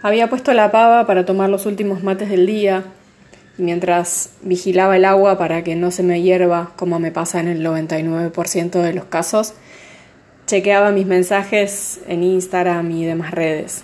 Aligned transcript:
Había 0.00 0.30
puesto 0.30 0.52
la 0.52 0.70
pava 0.70 1.06
para 1.08 1.24
tomar 1.24 1.50
los 1.50 1.66
últimos 1.66 2.04
mates 2.04 2.28
del 2.28 2.46
día, 2.46 2.84
mientras 3.56 4.30
vigilaba 4.42 4.96
el 4.96 5.04
agua 5.04 5.36
para 5.38 5.64
que 5.64 5.74
no 5.74 5.90
se 5.90 6.04
me 6.04 6.22
hierva, 6.22 6.70
como 6.76 7.00
me 7.00 7.10
pasa 7.10 7.40
en 7.40 7.48
el 7.48 7.66
99% 7.66 8.80
de 8.80 8.92
los 8.92 9.06
casos, 9.06 9.54
chequeaba 10.46 10.92
mis 10.92 11.06
mensajes 11.06 11.98
en 12.06 12.22
Instagram 12.22 12.88
y 12.92 13.06
demás 13.06 13.32
redes. 13.32 13.82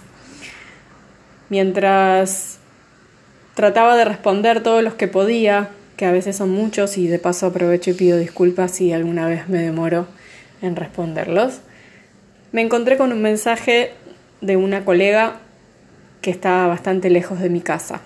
Mientras 1.49 2.59
trataba 3.55 3.97
de 3.97 4.05
responder 4.05 4.63
todos 4.63 4.85
los 4.85 4.95
que 4.95 5.09
podía, 5.09 5.71
que 5.97 6.07
a 6.07 6.13
veces 6.13 6.37
son 6.37 6.51
muchos 6.51 6.97
y 6.97 7.09
de 7.09 7.19
paso 7.19 7.47
aprovecho 7.47 7.91
y 7.91 7.95
pido 7.95 8.19
disculpas 8.19 8.71
si 8.71 8.93
alguna 8.93 9.27
vez 9.27 9.49
me 9.49 9.59
demoro 9.59 10.07
en 10.63 10.77
responderlos, 10.77 11.59
me 12.53 12.63
encontré 12.63 12.97
con 12.97 13.13
un 13.13 13.21
mensaje 13.21 13.93
de 14.41 14.57
una 14.57 14.85
colega 14.85 15.41
que 16.25 16.31
estaba 16.31 16.67
bastante 16.67 17.11
lejos 17.11 17.39
de 17.39 17.51
mi 17.51 17.61
casa. 17.61 18.01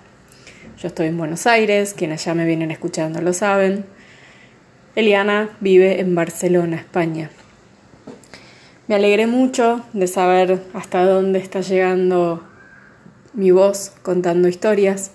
Yo 0.77 0.89
estoy 0.89 1.07
en 1.07 1.17
Buenos 1.17 1.47
Aires, 1.47 1.95
quienes 1.95 2.25
ya 2.25 2.35
me 2.35 2.47
vienen 2.47 2.73
escuchando 2.73 3.21
lo 3.23 3.33
saben. 3.33 3.85
Eliana 4.97 5.51
vive 5.61 6.01
en 6.01 6.17
Barcelona, 6.17 6.79
España. 6.79 7.31
Me 8.89 8.97
alegré 8.97 9.29
mucho 9.29 9.85
de 9.93 10.09
saber 10.09 10.61
hasta 10.75 11.05
dónde 11.05 11.39
está 11.39 11.61
llegando 11.61 12.43
mi 13.35 13.53
voz 13.53 13.93
contando 14.03 14.49
historias 14.49 15.13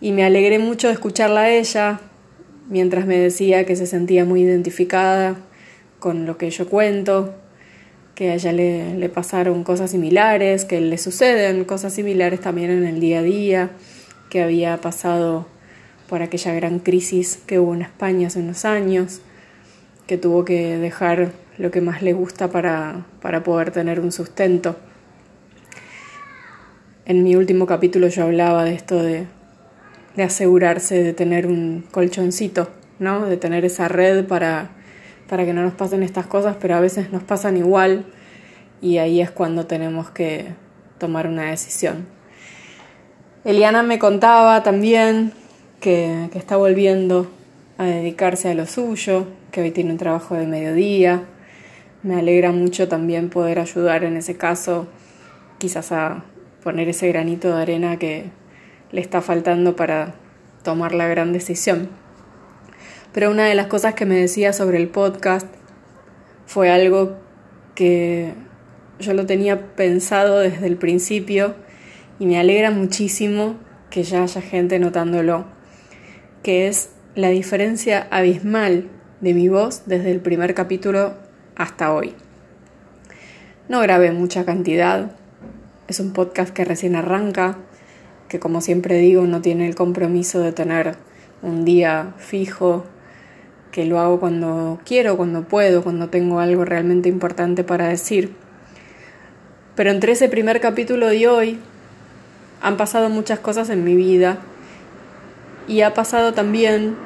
y 0.00 0.10
me 0.10 0.24
alegré 0.24 0.58
mucho 0.58 0.88
de 0.88 0.94
escucharla 0.94 1.42
a 1.42 1.50
ella 1.50 2.00
mientras 2.68 3.06
me 3.06 3.18
decía 3.18 3.64
que 3.66 3.76
se 3.76 3.86
sentía 3.86 4.24
muy 4.24 4.42
identificada 4.42 5.36
con 6.00 6.26
lo 6.26 6.38
que 6.38 6.50
yo 6.50 6.68
cuento, 6.68 7.36
que 8.18 8.30
a 8.30 8.34
ella 8.34 8.50
le, 8.52 8.96
le 8.96 9.08
pasaron 9.08 9.62
cosas 9.62 9.92
similares, 9.92 10.64
que 10.64 10.80
le 10.80 10.98
suceden 10.98 11.64
cosas 11.64 11.92
similares 11.92 12.40
también 12.40 12.72
en 12.72 12.84
el 12.84 12.98
día 12.98 13.20
a 13.20 13.22
día, 13.22 13.70
que 14.28 14.42
había 14.42 14.80
pasado 14.80 15.46
por 16.08 16.22
aquella 16.22 16.52
gran 16.52 16.80
crisis 16.80 17.38
que 17.46 17.60
hubo 17.60 17.74
en 17.74 17.82
España 17.82 18.26
hace 18.26 18.40
unos 18.40 18.64
años, 18.64 19.20
que 20.08 20.18
tuvo 20.18 20.44
que 20.44 20.78
dejar 20.78 21.30
lo 21.58 21.70
que 21.70 21.80
más 21.80 22.02
le 22.02 22.12
gusta 22.12 22.50
para, 22.50 23.06
para 23.22 23.44
poder 23.44 23.70
tener 23.70 24.00
un 24.00 24.10
sustento. 24.10 24.74
En 27.04 27.22
mi 27.22 27.36
último 27.36 27.66
capítulo 27.66 28.08
yo 28.08 28.24
hablaba 28.24 28.64
de 28.64 28.74
esto 28.74 29.00
de 29.00 29.26
de 30.18 30.24
asegurarse 30.24 31.00
de 31.00 31.12
tener 31.12 31.46
un 31.46 31.84
colchoncito, 31.92 32.68
¿no? 32.98 33.26
De 33.26 33.36
tener 33.36 33.64
esa 33.64 33.86
red 33.86 34.26
para, 34.26 34.72
para 35.28 35.44
que 35.44 35.52
no 35.52 35.62
nos 35.62 35.74
pasen 35.74 36.02
estas 36.02 36.26
cosas, 36.26 36.56
pero 36.60 36.76
a 36.76 36.80
veces 36.80 37.12
nos 37.12 37.22
pasan 37.22 37.56
igual 37.56 38.04
y 38.80 38.98
ahí 38.98 39.20
es 39.20 39.30
cuando 39.30 39.66
tenemos 39.66 40.10
que 40.10 40.46
tomar 40.98 41.26
una 41.26 41.50
decisión. 41.50 42.06
Eliana 43.44 43.82
me 43.82 43.98
contaba 43.98 44.62
también 44.62 45.32
que, 45.80 46.28
está 46.34 46.56
volviendo 46.56 47.30
a 47.78 47.84
dedicarse 47.84 48.50
a 48.50 48.54
lo 48.54 48.66
suyo, 48.66 49.26
que 49.52 49.62
hoy 49.62 49.70
tiene 49.70 49.92
un 49.92 49.98
trabajo 49.98 50.34
de 50.34 50.46
mediodía. 50.46 51.22
Me 52.02 52.16
alegra 52.16 52.52
mucho 52.52 52.88
también 52.88 53.30
poder 53.30 53.58
ayudar 53.58 54.04
en 54.04 54.16
ese 54.16 54.36
caso, 54.36 54.88
quizás 55.58 55.92
a 55.92 56.24
poner 56.62 56.88
ese 56.88 57.08
granito 57.08 57.54
de 57.54 57.62
arena 57.62 57.96
que, 57.98 58.30
le 58.90 59.00
está 59.00 59.20
faltando 59.20 59.76
para 59.76 60.14
tomar 60.62 60.94
la 60.94 61.06
gran 61.06 61.32
decisión. 61.32 61.88
Pero 63.12 63.30
una 63.30 63.46
de 63.46 63.54
las 63.54 63.66
cosas 63.66 63.94
que 63.94 64.06
me 64.06 64.16
decía 64.16 64.52
sobre 64.52 64.78
el 64.78 64.88
podcast 64.88 65.46
fue 66.46 66.70
algo 66.70 67.16
que 67.74 68.32
yo 68.98 69.14
lo 69.14 69.26
tenía 69.26 69.74
pensado 69.76 70.38
desde 70.38 70.66
el 70.66 70.76
principio 70.76 71.54
y 72.18 72.26
me 72.26 72.38
alegra 72.38 72.70
muchísimo 72.70 73.56
que 73.90 74.02
ya 74.02 74.22
haya 74.22 74.40
gente 74.40 74.78
notándolo, 74.78 75.46
que 76.42 76.68
es 76.68 76.90
la 77.14 77.28
diferencia 77.28 78.06
abismal 78.10 78.88
de 79.20 79.34
mi 79.34 79.48
voz 79.48 79.82
desde 79.86 80.10
el 80.10 80.20
primer 80.20 80.54
capítulo 80.54 81.14
hasta 81.56 81.92
hoy. 81.92 82.14
No 83.68 83.80
grabé 83.80 84.12
mucha 84.12 84.44
cantidad, 84.44 85.12
es 85.88 86.00
un 86.00 86.12
podcast 86.12 86.52
que 86.52 86.64
recién 86.64 86.96
arranca, 86.96 87.58
que 88.28 88.38
como 88.38 88.60
siempre 88.60 88.98
digo 88.98 89.26
no 89.26 89.40
tiene 89.40 89.66
el 89.66 89.74
compromiso 89.74 90.40
de 90.40 90.52
tener 90.52 90.96
un 91.42 91.64
día 91.64 92.14
fijo, 92.18 92.84
que 93.78 93.84
lo 93.84 94.00
hago 94.00 94.18
cuando 94.18 94.80
quiero, 94.84 95.16
cuando 95.16 95.44
puedo, 95.44 95.84
cuando 95.84 96.08
tengo 96.08 96.40
algo 96.40 96.64
realmente 96.64 97.08
importante 97.08 97.62
para 97.62 97.86
decir. 97.86 98.34
Pero 99.76 99.92
entre 99.92 100.10
ese 100.10 100.28
primer 100.28 100.60
capítulo 100.60 101.12
y 101.12 101.26
hoy 101.26 101.60
han 102.60 102.76
pasado 102.76 103.08
muchas 103.08 103.38
cosas 103.38 103.70
en 103.70 103.84
mi 103.84 103.94
vida 103.94 104.38
y 105.68 105.82
ha 105.82 105.94
pasado 105.94 106.34
también 106.34 106.96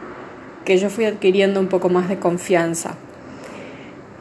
que 0.65 0.79
yo 0.79 0.89
fui 0.89 1.05
adquiriendo 1.05 1.61
un 1.61 1.67
poco 1.67 1.91
más 1.91 2.09
de 2.09 2.19
confianza. 2.19 2.95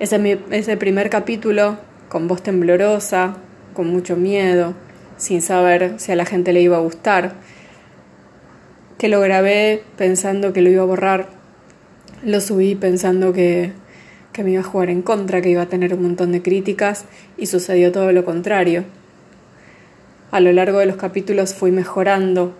Ese, 0.02 0.38
ese 0.50 0.76
primer 0.76 1.10
capítulo, 1.10 1.78
con 2.10 2.28
voz 2.28 2.44
temblorosa, 2.44 3.38
con 3.74 3.88
mucho 3.88 4.18
miedo, 4.18 4.74
sin 5.16 5.42
saber 5.42 5.94
si 6.00 6.12
a 6.12 6.18
la 6.18 6.26
gente 6.26 6.52
le 6.52 6.60
iba 6.60 6.76
a 6.76 6.82
gustar, 6.82 7.32
que 8.98 9.08
lo 9.08 9.22
grabé 9.22 9.86
pensando 9.96 10.52
que 10.52 10.62
lo 10.62 10.70
iba 10.70 10.84
a 10.84 10.88
borrar, 10.88 11.41
lo 12.24 12.42
subí 12.42 12.76
pensando 12.76 13.34
que, 13.34 13.72
que 14.34 14.44
me 14.44 14.52
iba 14.52 14.62
a 14.62 14.64
jugar 14.64 14.90
en 14.90 15.02
contra, 15.02 15.42
que 15.42 15.50
iba 15.50 15.64
a 15.64 15.68
tener 15.68 15.94
un 15.94 16.04
montón 16.04 16.32
de 16.32 16.42
críticas 16.42 17.06
y 17.38 17.48
sucedió 17.48 17.92
todo 17.92 18.12
lo 18.12 18.26
contrario. 18.26 18.86
A 20.32 20.40
lo 20.40 20.52
largo 20.54 20.80
de 20.80 20.86
los 20.86 20.96
capítulos 20.96 21.54
fui 21.54 21.72
mejorando, 21.72 22.56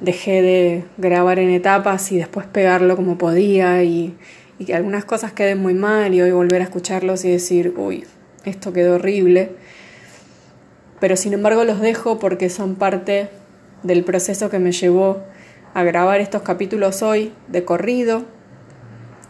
dejé 0.00 0.42
de 0.42 0.84
grabar 0.96 1.38
en 1.38 1.50
etapas 1.50 2.10
y 2.12 2.18
después 2.18 2.46
pegarlo 2.46 2.96
como 2.96 3.18
podía 3.18 3.82
y, 3.84 4.14
y 4.58 4.64
que 4.64 4.74
algunas 4.74 5.04
cosas 5.04 5.32
queden 5.32 5.58
muy 5.58 5.74
mal 5.74 6.14
y 6.14 6.22
hoy 6.22 6.30
volver 6.30 6.62
a 6.62 6.64
escucharlos 6.64 7.24
y 7.24 7.30
decir, 7.30 7.74
uy, 7.76 8.04
esto 8.44 8.72
quedó 8.72 8.94
horrible 8.94 9.50
pero 11.02 11.16
sin 11.16 11.32
embargo 11.32 11.64
los 11.64 11.80
dejo 11.80 12.20
porque 12.20 12.48
son 12.48 12.76
parte 12.76 13.28
del 13.82 14.04
proceso 14.04 14.50
que 14.50 14.60
me 14.60 14.70
llevó 14.70 15.24
a 15.74 15.82
grabar 15.82 16.20
estos 16.20 16.42
capítulos 16.42 17.02
hoy 17.02 17.32
de 17.48 17.64
corrido, 17.64 18.22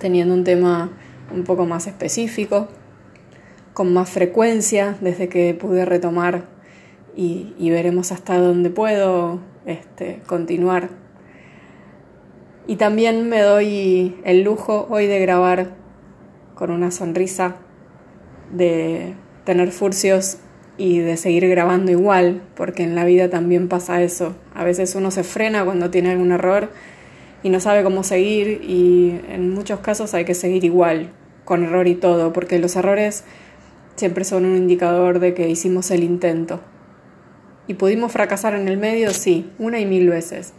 teniendo 0.02 0.34
un 0.34 0.44
tema 0.44 0.90
un 1.32 1.44
poco 1.44 1.64
más 1.64 1.86
específico, 1.86 2.68
con 3.72 3.94
más 3.94 4.10
frecuencia 4.10 4.96
desde 5.00 5.28
que 5.28 5.54
pude 5.54 5.86
retomar 5.86 6.44
y, 7.16 7.54
veremos 7.70 8.10
hasta 8.10 8.36
dónde 8.36 8.68
puedo 8.68 9.40
este, 9.64 10.20
continuar. 10.26 10.90
Y 12.66 12.76
también 12.76 13.28
me 13.28 13.40
doy 13.40 14.16
el 14.24 14.42
lujo 14.42 14.86
hoy 14.90 15.06
de 15.06 15.20
grabar 15.20 15.70
con 16.54 16.70
una 16.70 16.90
sonrisa, 16.90 17.56
de 18.52 19.14
tener 19.44 19.72
furcios 19.72 20.38
y 20.76 20.98
de 20.98 21.16
seguir 21.16 21.48
grabando 21.48 21.92
igual, 21.92 22.42
porque 22.56 22.82
en 22.82 22.94
la 22.94 23.04
vida 23.04 23.30
también 23.30 23.68
pasa 23.68 24.02
eso. 24.02 24.34
A 24.54 24.64
veces 24.64 24.94
uno 24.94 25.10
se 25.10 25.22
frena 25.22 25.64
cuando 25.64 25.90
tiene 25.90 26.10
algún 26.10 26.32
error 26.32 26.70
y 27.42 27.50
no 27.50 27.60
sabe 27.60 27.82
cómo 27.82 28.04
seguir 28.04 28.62
y 28.62 29.20
en 29.28 29.50
muchos 29.50 29.80
casos 29.80 30.14
hay 30.14 30.24
que 30.24 30.34
seguir 30.34 30.64
igual, 30.64 31.10
con 31.44 31.64
error 31.64 31.88
y 31.88 31.94
todo, 31.94 32.32
porque 32.32 32.58
los 32.58 32.76
errores 32.76 33.24
siempre 33.96 34.24
son 34.24 34.44
un 34.44 34.56
indicador 34.56 35.18
de 35.18 35.34
que 35.34 35.48
hicimos 35.48 35.90
el 35.90 36.04
intento. 36.04 36.60
Y 37.66 37.74
pudimos 37.74 38.12
fracasar 38.12 38.54
en 38.54 38.68
el 38.68 38.76
medio, 38.76 39.10
sí, 39.10 39.50
una 39.58 39.80
y 39.80 39.86
mil 39.86 40.08
veces, 40.08 40.52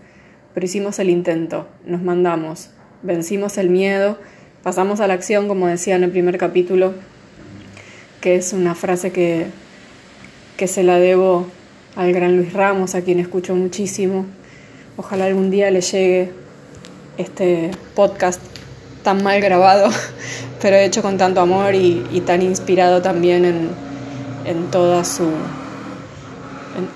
pero 0.53 0.65
hicimos 0.65 0.99
el 0.99 1.09
intento, 1.09 1.67
nos 1.85 2.01
mandamos, 2.01 2.71
vencimos 3.01 3.57
el 3.57 3.69
miedo, 3.69 4.17
pasamos 4.61 4.99
a 4.99 5.07
la 5.07 5.13
acción, 5.13 5.47
como 5.47 5.67
decía 5.67 5.95
en 5.95 6.03
el 6.03 6.11
primer 6.11 6.37
capítulo, 6.37 6.93
que 8.21 8.35
es 8.35 8.53
una 8.53 8.75
frase 8.75 9.11
que 9.11 9.47
que 10.57 10.67
se 10.67 10.83
la 10.83 10.99
debo 10.99 11.47
al 11.95 12.13
gran 12.13 12.37
Luis 12.37 12.53
Ramos, 12.53 12.95
a 12.95 13.01
quien 13.01 13.19
escucho 13.19 13.55
muchísimo. 13.55 14.25
Ojalá 14.97 15.25
algún 15.25 15.49
día 15.49 15.71
le 15.71 15.81
llegue 15.81 16.31
este 17.17 17.71
podcast 17.95 18.41
tan 19.03 19.23
mal 19.23 19.41
grabado, 19.41 19.89
pero 20.61 20.77
hecho 20.77 21.01
con 21.01 21.17
tanto 21.17 21.41
amor 21.41 21.75
y, 21.75 22.21
tan 22.25 22.41
inspirado 22.41 23.01
también 23.01 23.45
en, 23.45 23.69
en 24.45 24.69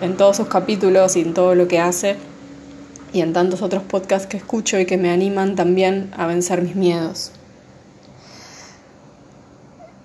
en, 0.02 0.18
todos 0.18 0.38
sus 0.38 0.48
capítulos 0.48 1.16
y 1.16 1.22
en 1.22 1.34
todo 1.34 1.54
lo 1.56 1.68
que 1.68 1.80
hace 1.80 2.16
y 3.14 3.22
en 3.22 3.34
tantos 3.34 3.62
otros 3.62 3.84
podcasts 3.84 4.28
que 4.28 4.38
escucho 4.38 4.80
y 4.80 4.86
que 4.86 4.98
me 4.98 5.12
animan 5.12 5.56
también 5.56 6.12
a 6.18 6.26
vencer 6.28 6.62
mis 6.62 6.76
miedos. 6.76 7.32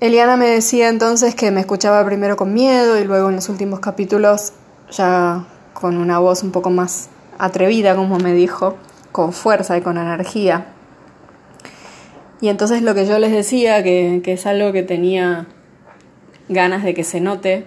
Eliana 0.01 0.37
me 0.37 0.47
decía 0.47 0.89
entonces 0.89 1.35
que 1.35 1.51
me 1.51 1.61
escuchaba 1.61 2.05
primero 2.05 2.37
con 2.37 2.53
miedo 2.53 2.99
y 2.99 3.05
luego 3.05 3.29
en 3.29 3.37
los 3.37 3.49
últimos 3.49 3.81
capítulos 3.81 4.53
ya 4.91 5.47
con 5.75 5.97
una 5.97 6.19
voz 6.19 6.43
un 6.43 6.51
poco 6.51 6.71
más 6.71 7.09
atrevida, 7.39 7.95
como 7.95 8.19
me 8.19 8.33
dijo, 8.33 8.77
con 9.13 9.33
fuerza 9.33 9.77
y 9.77 9.83
con 9.83 9.99
energía. 9.99 10.67
Y 12.41 12.49
entonces 12.49 12.83
lo 12.83 12.95
que 12.95 13.07
yo 13.07 13.19
les 13.19 13.31
decía, 13.31 13.83
que, 13.85 14.21
es 14.25 14.47
algo 14.47 14.73
que 14.73 14.83
tenía 14.83 15.47
ganas 16.49 16.83
de 16.83 16.93
que 16.93 17.05
se 17.05 17.21
note, 17.21 17.67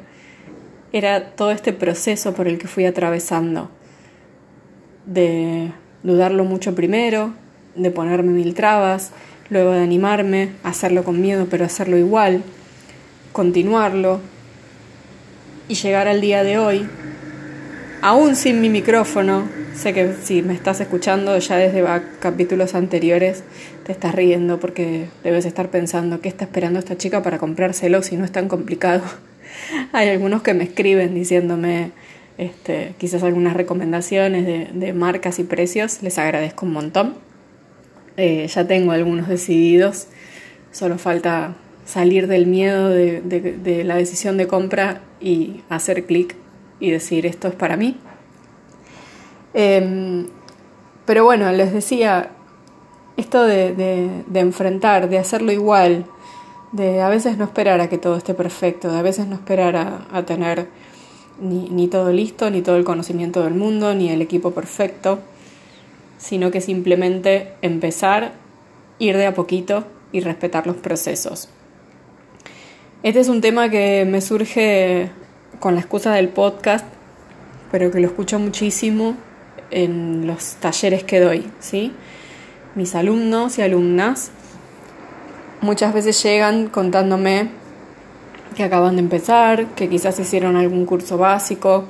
era 0.91 1.31
todo 1.31 1.51
este 1.51 1.71
proceso 1.71 2.33
por 2.33 2.47
el 2.47 2.57
que 2.57 2.67
fui 2.67 2.85
atravesando, 2.85 3.69
de 5.05 5.71
dudarlo 6.03 6.43
mucho 6.43 6.75
primero, 6.75 7.33
de 7.75 7.89
ponerme 7.91 8.33
mil 8.33 8.53
trabas, 8.53 9.11
luego 9.49 9.71
de 9.71 9.81
animarme, 9.81 10.51
hacerlo 10.63 11.03
con 11.03 11.21
miedo 11.21 11.47
pero 11.49 11.65
hacerlo 11.65 11.97
igual, 11.97 12.43
continuarlo 13.31 14.19
y 15.67 15.75
llegar 15.75 16.07
al 16.07 16.21
día 16.21 16.43
de 16.43 16.57
hoy, 16.57 16.87
aún 18.01 18.35
sin 18.35 18.59
mi 18.61 18.69
micrófono, 18.69 19.43
sé 19.75 19.93
que 19.93 20.13
si 20.23 20.41
me 20.41 20.53
estás 20.53 20.79
escuchando 20.81 21.37
ya 21.37 21.57
desde 21.57 21.83
capítulos 22.19 22.75
anteriores 22.75 23.43
te 23.85 23.91
estás 23.91 24.15
riendo 24.15 24.59
porque 24.59 25.07
debes 25.23 25.45
estar 25.45 25.69
pensando 25.69 26.21
qué 26.21 26.29
está 26.29 26.45
esperando 26.45 26.79
esta 26.79 26.97
chica 26.97 27.21
para 27.21 27.37
comprárselo 27.37 28.01
si 28.01 28.17
no 28.17 28.25
es 28.25 28.31
tan 28.31 28.47
complicado. 28.47 29.03
Hay 29.91 30.09
algunos 30.09 30.41
que 30.41 30.53
me 30.53 30.63
escriben 30.63 31.13
diciéndome 31.13 31.91
este, 32.37 32.95
quizás 32.97 33.23
algunas 33.23 33.53
recomendaciones 33.53 34.73
de, 34.73 34.93
marcas 34.93 35.39
y 35.39 35.43
precios, 35.43 36.01
les 36.01 36.17
agradezco 36.17 36.65
un 36.65 36.73
montón. 36.73 37.15
Eh, 38.17 38.47
ya 38.47 38.65
tengo 38.65 38.91
algunos 38.91 39.27
decididos, 39.27 40.07
solo 40.71 40.97
falta 40.97 41.55
salir 41.85 42.27
del 42.27 42.47
miedo 42.47 42.89
de, 42.89 43.83
la 43.85 43.95
decisión 43.95 44.37
de 44.37 44.47
compra 44.47 45.01
y 45.21 45.61
hacer 45.69 46.05
clic 46.05 46.35
y 46.79 46.91
decir 46.91 47.25
esto 47.25 47.47
es 47.47 47.55
para 47.55 47.77
mí. 47.77 47.97
Em, 49.55 50.27
pero 51.05 51.23
bueno, 51.23 51.51
les 51.51 51.73
decía, 51.73 52.29
esto 53.17 53.43
de, 53.43 54.23
enfrentar, 54.35 55.09
de 55.09 55.17
hacerlo 55.17 55.51
igual, 55.51 56.05
de 56.71 57.01
a 57.01 57.09
veces 57.09 57.39
no 57.39 57.45
esperar 57.45 57.81
a 57.81 57.89
que 57.89 57.97
todo 57.97 58.15
esté 58.17 58.35
perfecto, 58.35 58.91
de 58.91 58.99
a 58.99 59.01
veces 59.01 59.25
no 59.25 59.33
esperar 59.33 59.75
a, 60.11 60.25
tener 60.25 60.67
ni, 61.41 61.69
ni 61.69 61.87
todo 61.87 62.11
listo, 62.11 62.51
ni 62.51 62.61
todo 62.61 62.75
el 62.75 62.83
conocimiento 62.83 63.43
del 63.43 63.55
mundo, 63.55 63.95
ni 63.95 64.09
el 64.09 64.21
equipo 64.21 64.51
perfecto 64.51 65.19
sino 66.17 66.51
que 66.51 66.61
simplemente 66.61 67.53
empezar, 67.61 68.33
ir 68.99 69.17
de 69.17 69.27
a 69.27 69.33
poquito 69.33 69.85
y 70.11 70.21
respetar 70.21 70.65
los 70.65 70.77
procesos. 70.77 71.49
Este 73.03 73.19
es 73.19 73.29
un 73.29 73.41
tema 73.41 73.69
que 73.69 74.05
me 74.09 74.21
surge 74.21 75.11
con 75.59 75.75
la 75.75 75.81
excusa 75.81 76.13
del 76.13 76.29
podcast, 76.29 76.85
pero 77.71 77.91
que 77.91 77.99
lo 77.99 78.07
escucho 78.07 78.39
muchísimo 78.39 79.15
en 79.71 80.27
los 80.27 80.55
talleres 80.55 81.03
que 81.03 81.19
doy, 81.19 81.45
¿sí? 81.59 81.91
Mis 82.75 82.95
alumnos 82.95 83.57
y 83.57 83.61
alumnas 83.61 84.31
muchas 85.61 85.93
veces 85.93 86.21
llegan 86.23 86.67
contándome 86.67 87.49
que 88.55 88.63
acaban 88.63 88.95
de 88.95 89.01
empezar, 89.01 89.67
que 89.75 89.89
quizás 89.89 90.19
hicieron 90.19 90.55
algún 90.55 90.85
curso 90.85 91.17
básico, 91.17 91.85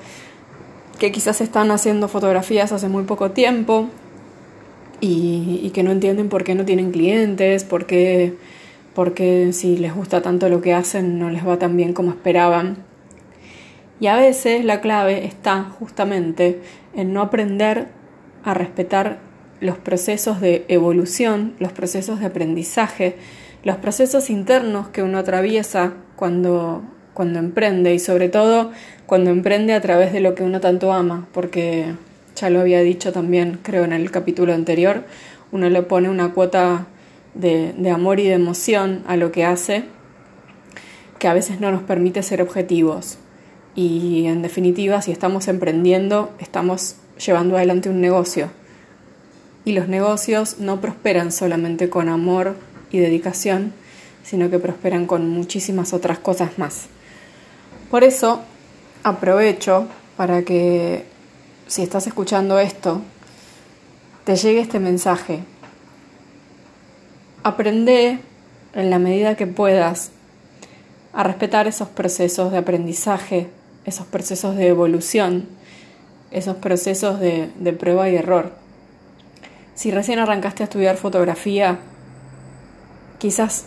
que 0.99 1.11
quizás 1.11 1.41
están 1.41 1.71
haciendo 1.71 2.07
fotografías 2.07 2.71
hace 2.71 2.89
muy 2.89 3.03
poco 3.03 3.31
tiempo 3.31 3.89
y, 4.99 5.71
que 5.73 5.83
no 5.83 5.91
entienden 5.91 6.29
por 6.29 6.43
qué 6.43 6.55
no 6.55 6.65
tienen 6.65 6.91
clientes, 6.91 7.63
por 7.63 7.85
qué, 7.85 8.33
si 9.51 9.77
les 9.77 9.93
gusta 9.93 10.21
tanto 10.21 10.49
lo 10.49 10.61
que 10.61 10.73
hacen 10.73 11.19
no 11.19 11.29
les 11.29 11.45
va 11.45 11.59
tan 11.59 11.77
bien 11.77 11.93
como 11.93 12.11
esperaban. 12.11 12.77
Y 13.99 14.07
a 14.07 14.15
veces 14.15 14.65
la 14.65 14.81
clave 14.81 15.25
está 15.25 15.63
justamente 15.63 16.61
en 16.95 17.13
no 17.13 17.21
aprender 17.21 17.87
a 18.43 18.53
respetar 18.53 19.19
los 19.59 19.77
procesos 19.77 20.41
de 20.41 20.65
evolución, 20.67 21.53
los 21.59 21.71
procesos 21.71 22.19
de 22.19 22.27
aprendizaje, 22.27 23.15
los 23.63 23.77
procesos 23.77 24.29
internos 24.29 24.89
que 24.89 25.01
uno 25.01 25.17
atraviesa 25.17 25.93
cuando, 26.15 26.83
cuando 27.13 27.39
emprende 27.39 27.93
y 27.93 27.99
sobre 27.99 28.29
todo 28.29 28.71
cuando 29.05 29.29
emprende 29.29 29.73
a 29.73 29.81
través 29.81 30.13
de 30.13 30.19
lo 30.19 30.35
que 30.35 30.43
uno 30.43 30.59
tanto 30.59 30.93
ama, 30.93 31.27
porque 31.33 31.93
ya 32.35 32.49
lo 32.49 32.59
había 32.59 32.81
dicho 32.81 33.11
también, 33.11 33.59
creo, 33.63 33.83
en 33.83 33.93
el 33.93 34.11
capítulo 34.11 34.53
anterior, 34.53 35.03
uno 35.51 35.69
le 35.69 35.81
pone 35.83 36.09
una 36.09 36.33
cuota 36.33 36.87
de, 37.33 37.73
amor 37.89 38.19
y 38.19 38.27
de 38.27 38.33
emoción 38.33 39.03
a 39.07 39.15
lo 39.15 39.31
que 39.31 39.45
hace 39.45 39.83
que 41.19 41.27
a 41.27 41.33
veces 41.33 41.59
no 41.59 41.71
nos 41.71 41.83
permite 41.83 42.23
ser 42.23 42.41
objetivos. 42.41 43.17
Y 43.75 44.25
en 44.27 44.41
definitiva, 44.41 45.01
si 45.01 45.11
estamos 45.11 45.47
emprendiendo, 45.49 46.33
estamos 46.39 46.95
llevando 47.23 47.57
adelante 47.57 47.89
un 47.89 47.99
negocio. 47.99 48.49
Y 49.65 49.73
los 49.73 49.87
negocios 49.87 50.59
no 50.59 50.79
prosperan 50.79 51.31
solamente 51.31 51.89
con 51.89 52.07
amor 52.07 52.55
y 52.91 52.99
dedicación, 52.99 53.73
sino 54.23 54.49
que 54.49 54.59
prosperan 54.59 55.05
con 55.05 55.29
muchísimas 55.29 55.93
otras 55.93 56.19
cosas 56.19 56.57
más. 56.57 56.87
Por 57.91 58.03
eso 58.03 58.41
aprovecho 59.03 59.87
para 60.15 60.43
que 60.43 61.05
si 61.67 61.81
estás 61.81 62.07
escuchando 62.07 62.59
esto, 62.59 63.01
te 64.23 64.35
llegue 64.35 64.61
este 64.61 64.79
mensaje. 64.79 65.39
Aprende 67.43 68.19
en 68.73 68.89
la 68.89 68.99
medida 68.99 69.35
que 69.35 69.47
puedas 69.47 70.11
a 71.13 71.23
respetar 71.23 71.67
esos 71.67 71.87
procesos 71.87 72.51
de 72.51 72.57
aprendizaje, 72.57 73.47
esos 73.85 74.07
procesos 74.07 74.55
de 74.55 74.67
evolución, 74.67 75.47
esos 76.31 76.57
procesos 76.57 77.19
de, 77.19 77.49
de 77.59 77.73
prueba 77.73 78.09
y 78.09 78.15
error. 78.15 78.51
Si 79.75 79.91
recién 79.91 80.19
arrancaste 80.19 80.63
a 80.63 80.65
estudiar 80.65 80.97
fotografía, 80.97 81.79
quizás 83.19 83.65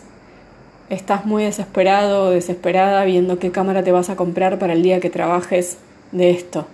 estás 0.90 1.26
muy 1.26 1.44
desesperado 1.44 2.24
o 2.24 2.30
desesperada 2.30 3.04
viendo 3.04 3.38
qué 3.38 3.50
cámara 3.50 3.82
te 3.82 3.92
vas 3.92 4.10
a 4.10 4.16
comprar 4.16 4.58
para 4.58 4.72
el 4.72 4.82
día 4.82 5.00
que 5.00 5.10
trabajes 5.10 5.78
de 6.12 6.30
esto. 6.30 6.66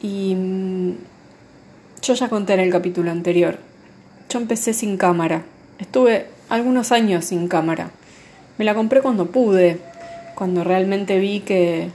Y 0.00 0.34
mm, 0.34 0.92
yo 2.02 2.14
ya 2.14 2.28
conté 2.28 2.54
en 2.54 2.60
el 2.60 2.70
capítulo 2.70 3.10
anterior. 3.10 3.58
Yo 4.28 4.38
empecé 4.38 4.72
sin 4.72 4.96
cámara. 4.96 5.42
Estuve 5.78 6.26
algunos 6.48 6.92
años 6.92 7.24
sin 7.24 7.48
cámara. 7.48 7.90
Me 8.58 8.64
la 8.64 8.74
compré 8.74 9.00
cuando 9.00 9.26
pude, 9.26 9.80
cuando 10.38 10.62
realmente 10.62 11.18
vi 11.18 11.40
que, 11.40 11.88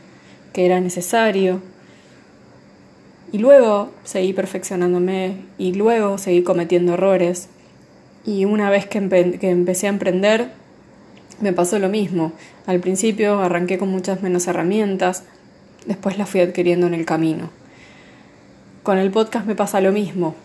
que 0.51 0.66
era 0.66 0.81
necesario. 0.81 1.62
Y 3.31 3.38
luego 3.38 3.92
seguí 4.04 4.34
perfeccionándome 4.34 5.38
y 5.57 5.74
luego 5.75 6.18
seguí 6.18 6.44
cometiendo 6.44 6.95
errores. 6.95 7.48
Y 8.25 8.44
una 8.44 8.69
vez 8.69 8.86
que, 8.86 8.98
empecé 8.98 9.88
a 9.88 9.92
emprender, 9.92 10.50
me 11.40 11.54
pasó 11.54 11.80
lo 11.80 11.88
mismo. 11.88 12.34
Al 12.66 12.81
principio 12.81 13.40
arranqué 13.40 13.78
con 13.78 13.88
muchas 13.88 14.22
menos 14.22 14.46
herramientas, 14.48 15.24
después 15.86 16.18
las 16.18 16.30
fui 16.30 16.42
adquiriendo 16.42 16.86
en 16.86 16.96
el 16.96 17.06
camino. 17.06 17.50
Con 18.84 18.98
el 18.98 19.10
podcast 19.10 19.46
me 19.46 19.56
pasa 19.56 19.79
lo 19.79 19.94
mismo. 19.94 20.36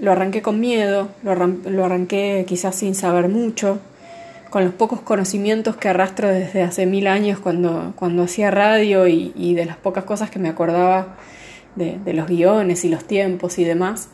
Lo 0.00 0.12
arranqué 0.12 0.42
con 0.42 0.60
miedo, 0.60 1.08
lo, 1.24 1.84
arranqué 1.84 2.44
quizás 2.46 2.76
sin 2.76 2.94
saber 2.94 3.28
mucho, 3.28 3.80
con 4.50 4.64
los 4.64 4.74
pocos 4.74 5.00
conocimientos 5.00 5.76
que 5.76 5.88
arrastro 5.88 6.28
desde 6.28 6.62
hace 6.62 6.86
mil 6.86 7.06
años 7.06 7.38
cuando, 7.38 7.92
cuando 7.96 8.22
hacía 8.22 8.50
radio 8.50 9.06
y, 9.06 9.54
de 9.54 9.64
las 9.64 9.76
pocas 9.76 10.04
cosas 10.04 10.30
que 10.30 10.38
me 10.38 10.48
acordaba 10.48 11.16
de, 11.74 12.00
los 12.12 12.28
guiones 12.28 12.84
y 12.84 12.88
los 12.88 13.04
tiempos 13.04 13.58
y 13.58 13.64
demás. 13.64 14.08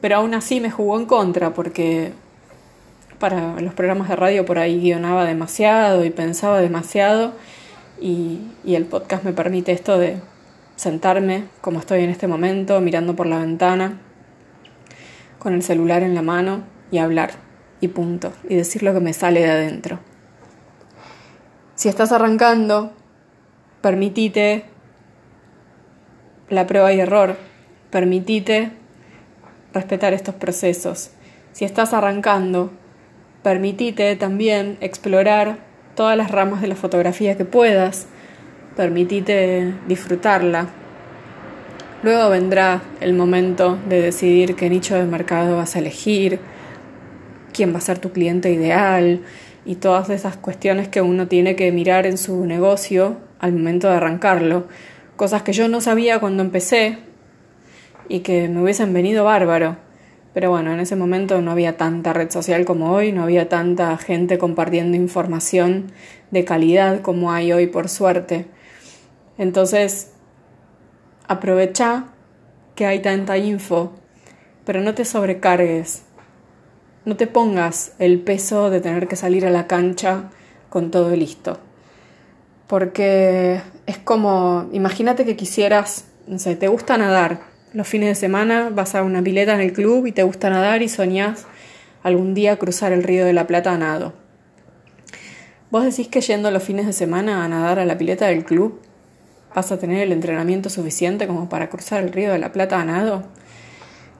Pero 0.00 0.16
aún 0.16 0.34
así 0.34 0.60
me 0.60 0.70
jugó 0.70 0.98
en 0.98 1.06
contra 1.06 1.54
porque 1.54 2.12
para 3.18 3.60
los 3.60 3.74
programas 3.74 4.08
de 4.08 4.16
radio 4.16 4.44
por 4.44 4.58
ahí 4.58 4.80
guionaba 4.80 5.24
demasiado 5.24 6.04
y 6.04 6.10
pensaba 6.10 6.60
demasiado 6.60 7.32
y, 8.00 8.40
y 8.64 8.76
el 8.76 8.84
podcast 8.84 9.24
me 9.24 9.32
permite 9.32 9.72
esto 9.72 9.98
de 9.98 10.20
sentarme 10.76 11.44
como 11.60 11.80
estoy 11.80 12.04
en 12.04 12.10
este 12.10 12.28
momento, 12.28 12.80
mirando 12.80 13.16
por 13.16 13.26
la 13.26 13.38
ventana, 13.38 14.00
con 15.40 15.52
el 15.52 15.62
celular 15.62 16.04
en 16.04 16.14
la 16.14 16.22
mano 16.22 16.62
y 16.92 16.98
hablar, 16.98 17.47
y 17.80 17.88
punto, 17.88 18.32
y 18.48 18.56
decir 18.56 18.82
lo 18.82 18.92
que 18.92 19.00
me 19.00 19.12
sale 19.12 19.40
de 19.40 19.50
adentro. 19.50 20.00
Si 21.74 21.88
estás 21.88 22.10
arrancando, 22.12 22.92
permitite 23.80 24.64
la 26.48 26.66
prueba 26.66 26.92
y 26.92 27.00
error, 27.00 27.36
permitite 27.90 28.72
respetar 29.72 30.12
estos 30.12 30.34
procesos. 30.34 31.10
Si 31.52 31.64
estás 31.64 31.92
arrancando, 31.92 32.72
permitite 33.42 34.16
también 34.16 34.76
explorar 34.80 35.58
todas 35.94 36.16
las 36.16 36.30
ramas 36.30 36.60
de 36.60 36.68
la 36.68 36.76
fotografía 36.76 37.36
que 37.36 37.44
puedas, 37.44 38.06
permitite 38.76 39.74
disfrutarla. 39.86 40.68
Luego 42.02 42.30
vendrá 42.30 42.82
el 43.00 43.14
momento 43.14 43.78
de 43.88 44.00
decidir 44.00 44.54
qué 44.54 44.70
nicho 44.70 44.94
de 44.94 45.04
mercado 45.04 45.56
vas 45.56 45.74
a 45.74 45.80
elegir, 45.80 46.38
quién 47.58 47.74
va 47.74 47.78
a 47.78 47.80
ser 47.80 47.98
tu 47.98 48.12
cliente 48.12 48.52
ideal 48.52 49.22
y 49.66 49.74
todas 49.74 50.10
esas 50.10 50.36
cuestiones 50.36 50.86
que 50.86 51.02
uno 51.02 51.26
tiene 51.26 51.56
que 51.56 51.72
mirar 51.72 52.06
en 52.06 52.16
su 52.16 52.46
negocio 52.46 53.16
al 53.40 53.52
momento 53.52 53.88
de 53.88 53.94
arrancarlo. 53.94 54.68
Cosas 55.16 55.42
que 55.42 55.52
yo 55.52 55.66
no 55.66 55.80
sabía 55.80 56.20
cuando 56.20 56.44
empecé 56.44 56.98
y 58.08 58.20
que 58.20 58.48
me 58.48 58.62
hubiesen 58.62 58.92
venido 58.92 59.24
bárbaro. 59.24 59.76
Pero 60.34 60.50
bueno, 60.50 60.72
en 60.72 60.78
ese 60.78 60.94
momento 60.94 61.40
no 61.40 61.50
había 61.50 61.76
tanta 61.76 62.12
red 62.12 62.30
social 62.30 62.64
como 62.64 62.92
hoy, 62.92 63.10
no 63.10 63.24
había 63.24 63.48
tanta 63.48 63.96
gente 63.96 64.38
compartiendo 64.38 64.96
información 64.96 65.90
de 66.30 66.44
calidad 66.44 67.00
como 67.00 67.32
hay 67.32 67.52
hoy 67.52 67.66
por 67.66 67.88
suerte. 67.88 68.46
Entonces, 69.36 70.12
aprovecha 71.26 72.04
que 72.76 72.86
hay 72.86 73.02
tanta 73.02 73.36
info, 73.36 73.94
pero 74.64 74.80
no 74.80 74.94
te 74.94 75.04
sobrecargues. 75.04 76.04
No 77.08 77.16
te 77.16 77.26
pongas 77.26 77.92
el 77.98 78.20
peso 78.20 78.68
de 78.68 78.82
tener 78.82 79.08
que 79.08 79.16
salir 79.16 79.46
a 79.46 79.50
la 79.50 79.66
cancha 79.66 80.24
con 80.68 80.90
todo 80.90 81.16
listo. 81.16 81.58
Porque 82.66 83.62
es 83.86 83.96
como, 83.96 84.68
imagínate 84.72 85.24
que 85.24 85.34
quisieras, 85.34 86.04
no 86.26 86.38
sé, 86.38 86.54
te 86.54 86.68
gusta 86.68 86.98
nadar. 86.98 87.40
Los 87.72 87.88
fines 87.88 88.10
de 88.10 88.14
semana 88.14 88.68
vas 88.68 88.94
a 88.94 89.02
una 89.02 89.22
pileta 89.22 89.54
en 89.54 89.62
el 89.62 89.72
club 89.72 90.04
y 90.04 90.12
te 90.12 90.22
gusta 90.22 90.50
nadar 90.50 90.82
y 90.82 90.90
soñás 90.90 91.46
algún 92.02 92.34
día 92.34 92.58
cruzar 92.58 92.92
el 92.92 93.02
río 93.02 93.24
de 93.24 93.32
la 93.32 93.46
Plata 93.46 93.72
a 93.72 93.78
nado. 93.78 94.12
¿Vos 95.70 95.84
decís 95.84 96.08
que 96.08 96.20
yendo 96.20 96.50
los 96.50 96.62
fines 96.62 96.84
de 96.84 96.92
semana 96.92 97.42
a 97.42 97.48
nadar 97.48 97.78
a 97.78 97.86
la 97.86 97.96
pileta 97.96 98.26
del 98.26 98.44
club 98.44 98.82
vas 99.54 99.72
a 99.72 99.78
tener 99.78 100.02
el 100.02 100.12
entrenamiento 100.12 100.68
suficiente 100.68 101.26
como 101.26 101.48
para 101.48 101.70
cruzar 101.70 102.04
el 102.04 102.12
río 102.12 102.32
de 102.32 102.38
la 102.38 102.52
Plata 102.52 102.78
a 102.78 102.84
nado? 102.84 103.22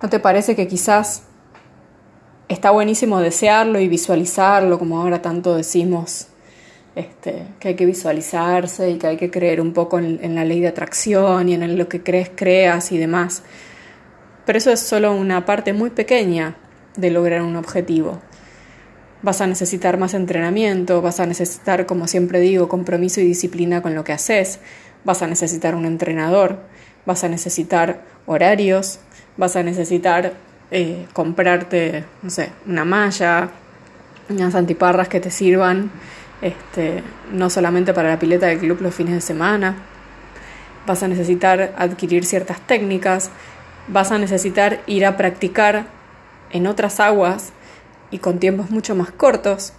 ¿No 0.00 0.08
te 0.08 0.20
parece 0.20 0.56
que 0.56 0.66
quizás 0.68 1.27
está 2.48 2.70
buenísimo 2.70 3.20
desearlo 3.20 3.80
y 3.80 3.88
visualizarlo, 3.88 4.78
como 4.78 5.00
ahora 5.00 5.20
tanto 5.22 5.54
decimos, 5.54 6.28
este, 6.94 7.44
que 7.60 7.68
hay 7.68 7.74
que 7.74 7.86
visualizarse 7.86 8.90
y 8.90 8.98
que 8.98 9.06
hay 9.06 9.16
que 9.16 9.30
creer 9.30 9.60
un 9.60 9.72
poco 9.72 9.98
en, 9.98 10.18
en 10.22 10.34
la 10.34 10.44
ley 10.44 10.60
de 10.60 10.68
atracción 10.68 11.48
y 11.48 11.54
en 11.54 11.78
lo 11.78 11.88
que 11.88 12.02
crees, 12.02 12.30
creas 12.34 12.90
y 12.92 12.98
demás? 12.98 13.42
Pero 14.46 14.58
eso 14.58 14.72
es 14.72 14.80
solo 14.80 15.12
una 15.14 15.44
parte 15.44 15.72
muy 15.72 15.90
pequeña 15.90 16.56
de 16.96 17.10
lograr 17.10 17.42
un 17.42 17.56
objetivo. 17.56 18.20
Vas 19.20 19.40
a 19.40 19.46
necesitar 19.46 19.98
más 19.98 20.14
entrenamiento, 20.14 21.02
vas 21.02 21.20
a 21.20 21.26
necesitar, 21.26 21.86
como 21.86 22.06
siempre 22.06 22.40
digo, 22.40 22.68
compromiso 22.68 23.20
y 23.20 23.24
disciplina 23.24 23.82
con 23.82 23.94
lo 23.94 24.04
que 24.04 24.12
haces, 24.12 24.60
vas 25.04 25.22
a 25.22 25.26
necesitar 25.26 25.74
un 25.74 25.84
entrenador, 25.84 26.60
vas 27.04 27.24
a 27.24 27.28
necesitar 27.28 28.02
horarios, 28.26 29.00
vas 29.36 29.56
a 29.56 29.62
necesitar 29.62 30.34
eh, 30.70 31.06
comprarte, 31.12 32.04
no 32.22 32.30
sé, 32.30 32.50
una 32.66 32.84
malla, 32.84 33.48
unas 34.28 34.54
antiparras 34.54 35.08
que 35.08 35.20
te 35.20 35.30
sirvan 35.30 35.90
este, 36.42 37.02
no 37.32 37.50
solamente 37.50 37.92
para 37.92 38.10
la 38.10 38.18
pileta 38.18 38.46
del 38.46 38.58
club 38.58 38.80
los 38.80 38.94
fines 38.94 39.14
de 39.14 39.20
semana, 39.20 39.76
vas 40.86 41.02
a 41.02 41.08
necesitar 41.08 41.74
adquirir 41.76 42.24
ciertas 42.24 42.60
técnicas, 42.66 43.30
vas 43.88 44.12
a 44.12 44.18
necesitar 44.18 44.80
ir 44.86 45.04
a 45.04 45.16
practicar 45.16 45.86
en 46.50 46.66
otras 46.66 47.00
aguas 47.00 47.52
y 48.10 48.18
con 48.18 48.38
tiempos 48.38 48.70
mucho 48.70 48.94
más 48.94 49.10
cortos, 49.10 49.72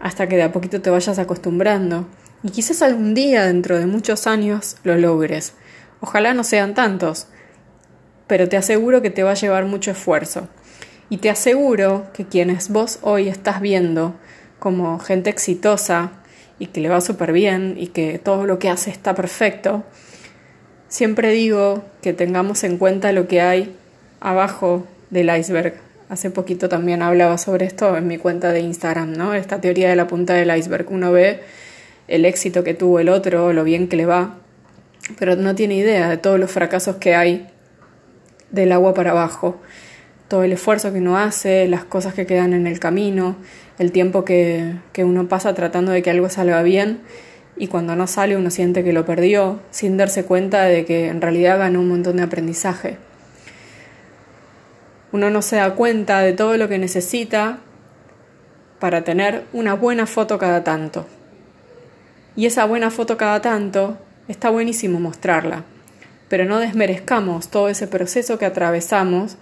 hasta 0.00 0.28
que 0.28 0.36
de 0.36 0.42
a 0.42 0.52
poquito 0.52 0.80
te 0.82 0.90
vayas 0.90 1.18
acostumbrando. 1.18 2.06
Y 2.42 2.50
quizás 2.50 2.82
algún 2.82 3.14
día, 3.14 3.46
dentro 3.46 3.78
de 3.78 3.86
muchos 3.86 4.26
años, 4.26 4.76
lo 4.84 4.96
logres. 4.96 5.54
Ojalá 6.00 6.34
no 6.34 6.44
sean 6.44 6.74
tantos, 6.74 7.28
pero 8.26 8.48
te 8.48 8.56
aseguro 8.56 9.02
que 9.02 9.10
te 9.10 9.22
va 9.22 9.32
a 9.32 9.34
llevar 9.34 9.64
mucho 9.66 9.90
esfuerzo. 9.90 10.48
Y 11.08 11.18
te 11.18 11.30
aseguro 11.30 12.06
que 12.12 12.24
quienes 12.24 12.68
vos 12.68 12.98
hoy 13.02 13.28
estás 13.28 13.60
viendo 13.60 14.14
como 14.58 14.98
gente 14.98 15.30
exitosa 15.30 16.10
y 16.58 16.66
que 16.66 16.80
le 16.80 16.88
va 16.88 17.00
súper 17.00 17.32
bien 17.32 17.76
y 17.78 17.88
que 17.88 18.18
todo 18.18 18.46
lo 18.46 18.58
que 18.58 18.68
hace 18.68 18.90
está 18.90 19.14
perfecto, 19.14 19.84
siempre 20.88 21.30
digo 21.30 21.84
que 22.02 22.12
tengamos 22.12 22.64
en 22.64 22.78
cuenta 22.78 23.12
lo 23.12 23.28
que 23.28 23.40
hay 23.40 23.76
abajo 24.20 24.86
del 25.10 25.36
iceberg. 25.36 25.74
Hace 26.08 26.30
poquito 26.30 26.68
también 26.68 27.02
hablaba 27.02 27.38
sobre 27.38 27.66
esto 27.66 27.96
en 27.96 28.06
mi 28.06 28.18
cuenta 28.18 28.52
de 28.52 28.60
Instagram, 28.60 29.12
¿no? 29.12 29.34
Esta 29.34 29.60
teoría 29.60 29.88
de 29.88 29.96
la 29.96 30.06
punta 30.06 30.34
del 30.34 30.56
iceberg. 30.56 30.86
Uno 30.90 31.12
ve 31.12 31.40
el 32.08 32.24
éxito 32.24 32.64
que 32.64 32.74
tuvo 32.74 33.00
el 33.00 33.08
otro, 33.08 33.52
lo 33.52 33.64
bien 33.64 33.88
que 33.88 33.96
le 33.96 34.06
va, 34.06 34.36
pero 35.18 35.36
no 35.36 35.54
tiene 35.54 35.76
idea 35.76 36.08
de 36.08 36.16
todos 36.16 36.38
los 36.38 36.50
fracasos 36.50 36.96
que 36.96 37.14
hay 37.14 37.48
del 38.56 38.72
agua 38.72 38.94
para 38.94 39.12
abajo, 39.12 39.60
todo 40.26 40.42
el 40.42 40.52
esfuerzo 40.52 40.92
que 40.92 40.98
uno 40.98 41.16
hace, 41.16 41.68
las 41.68 41.84
cosas 41.84 42.14
que 42.14 42.26
quedan 42.26 42.52
en 42.52 42.66
el 42.66 42.80
camino, 42.80 43.36
el 43.78 43.92
tiempo 43.92 44.24
que, 44.24 44.74
que 44.92 45.04
uno 45.04 45.28
pasa 45.28 45.54
tratando 45.54 45.92
de 45.92 46.02
que 46.02 46.10
algo 46.10 46.28
salga 46.28 46.62
bien 46.62 47.00
y 47.56 47.68
cuando 47.68 47.94
no 47.94 48.06
sale 48.06 48.36
uno 48.36 48.50
siente 48.50 48.82
que 48.82 48.92
lo 48.92 49.04
perdió 49.04 49.60
sin 49.70 49.96
darse 49.96 50.24
cuenta 50.24 50.64
de 50.64 50.84
que 50.84 51.08
en 51.08 51.20
realidad 51.20 51.58
ganó 51.58 51.80
un 51.80 51.88
montón 51.88 52.16
de 52.16 52.24
aprendizaje. 52.24 52.98
Uno 55.12 55.30
no 55.30 55.40
se 55.42 55.56
da 55.56 55.74
cuenta 55.74 56.20
de 56.20 56.32
todo 56.32 56.56
lo 56.56 56.68
que 56.68 56.78
necesita 56.78 57.60
para 58.80 59.04
tener 59.04 59.44
una 59.52 59.74
buena 59.74 60.06
foto 60.06 60.38
cada 60.38 60.64
tanto. 60.64 61.06
Y 62.34 62.46
esa 62.46 62.66
buena 62.66 62.90
foto 62.90 63.16
cada 63.16 63.40
tanto 63.40 63.96
está 64.28 64.50
buenísimo 64.50 64.98
mostrarla 64.98 65.64
pero 66.28 66.44
no 66.44 66.58
desmerezcamos 66.58 67.48
todo 67.48 67.68
ese 67.68 67.86
proceso 67.86 68.38
que 68.38 68.46
atravesamos 68.46 69.36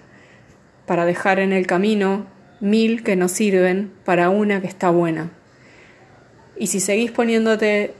para 0.87 1.07
dejar 1.07 1.39
en 1.39 1.53
el 1.53 1.67
camino 1.67 2.27
mil 2.61 3.03
que 3.03 3.17
nos 3.17 3.33
sirven 3.33 3.93
para 4.05 4.31
una 4.31 4.61
que 4.61 4.67
está 4.67 4.91
buena. 4.91 5.31
Y 6.57 6.69
si 6.69 6.81
seguís 6.81 7.11
poniéndote 7.11 7.95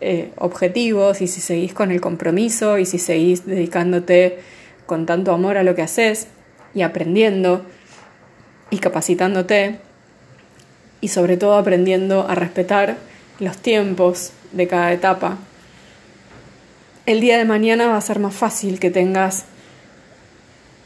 eh, 0.00 0.32
objetivos 0.36 1.22
y 1.22 1.26
si 1.26 1.40
seguís 1.40 1.72
con 1.72 1.90
el 1.90 2.00
compromiso 2.00 2.78
y 2.78 2.84
si 2.84 2.98
seguís 2.98 3.46
dedicándote 3.46 4.40
con 4.86 5.06
tanto 5.06 5.32
amor 5.32 5.56
a 5.56 5.62
lo 5.62 5.74
que 5.74 5.82
haces 5.82 6.28
y 6.74 6.82
aprendiendo 6.82 7.64
y 8.70 8.78
capacitándote 8.78 9.78
y 11.00 11.08
sobre 11.08 11.36
todo 11.36 11.56
aprendiendo 11.56 12.26
a 12.28 12.34
respetar 12.34 12.96
los 13.38 13.56
tiempos 13.58 14.32
de 14.52 14.66
cada 14.66 14.92
etapa 14.92 15.38
el 17.06 17.20
día 17.20 17.38
de 17.38 17.44
mañana 17.44 17.86
va 17.86 17.96
a 17.96 18.00
ser 18.00 18.18
más 18.18 18.34
fácil 18.34 18.80
que 18.80 18.90
tengas 18.90 19.44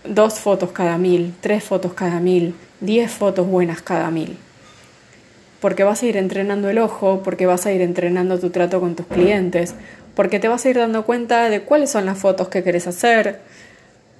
dos 0.05 0.39
fotos 0.39 0.71
cada 0.71 0.99
mil, 0.99 1.35
tres 1.41 1.65
fotos 1.65 1.95
cada 1.95 2.21
mil, 2.21 2.55
diez 2.81 3.11
fotos 3.11 3.47
buenas 3.47 3.81
cada 3.81 4.11
mil. 4.11 4.37
Porque 5.61 5.83
vas 5.83 6.03
a 6.03 6.07
ir 6.07 6.19
entrenando 6.19 6.69
el 6.69 6.79
ojo, 6.79 7.23
porque 7.23 7.47
vas 7.47 7.65
a 7.65 7.73
ir 7.73 7.81
entrenando 7.81 8.39
tu 8.39 8.51
trato 8.51 8.81
con 8.81 8.97
tus 8.97 9.07
clientes, 9.07 9.75
porque 10.15 10.39
te 10.39 10.49
vas 10.49 10.65
a 10.65 10.69
ir 10.69 10.77
dando 10.77 11.07
cuenta 11.07 11.49
de 11.49 11.63
cuáles 11.63 11.91
son 11.91 12.05
las 12.05 12.19
fotos 12.19 12.49
que 12.49 12.63
querés 12.63 12.87
hacer, 12.87 13.41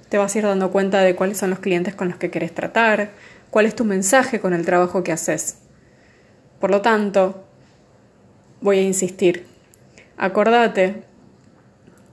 te 0.09 0.17
vas 0.17 0.35
a 0.35 0.39
ir 0.39 0.45
dando 0.45 0.71
cuenta 0.71 1.01
de 1.01 1.15
cuáles 1.15 1.37
son 1.37 1.51
los 1.51 1.59
clientes 1.59 1.93
con 1.93 2.09
los 2.09 2.17
que 2.17 2.31
querés 2.31 2.53
tratar, 2.53 3.11
cuál 3.51 3.67
es 3.67 3.75
tu 3.75 3.85
mensaje 3.85 4.39
con 4.39 4.53
el 4.53 4.65
trabajo 4.65 5.03
que 5.03 5.11
haces. 5.11 5.57
Por 6.59 6.71
lo 6.71 6.81
tanto, 6.81 7.43
voy 8.59 8.79
a 8.79 8.83
insistir, 8.83 9.45
acordate 10.17 11.10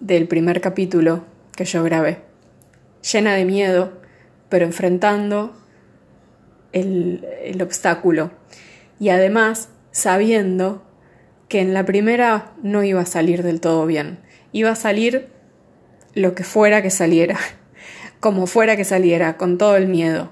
del 0.01 0.29
primer 0.29 0.61
capítulo 0.61 1.25
que 1.57 1.65
yo 1.65 1.83
grabé, 1.83 2.19
llena 3.13 3.35
de 3.35 3.45
miedo, 3.45 4.01
pero 4.49 4.65
enfrentando 4.65 5.57
el, 6.73 7.27
el 7.43 7.61
obstáculo. 7.63 8.31
Y 9.01 9.11
además 9.11 9.69
sabiendo 9.91 10.85
que 11.49 11.61
en 11.61 11.75
la 11.75 11.85
primera 11.85 12.53
no 12.63 12.85
iba 12.85 13.01
a 13.01 13.07
salir 13.07 13.43
del 13.43 13.61
todo 13.61 13.87
bien, 13.87 14.19
iba 14.53 14.71
a 14.71 14.77
salir 14.77 15.29
lo 16.15 16.35
que 16.35 16.45
fuera 16.45 16.83
que 16.83 16.91
saliera, 16.91 17.39
como 18.21 18.47
fuera 18.47 18.77
que 18.77 18.85
saliera, 18.85 19.37
con 19.37 19.59
todo 19.59 19.77
el 19.77 19.89
miedo, 19.89 20.31